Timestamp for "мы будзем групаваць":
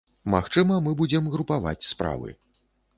0.87-1.77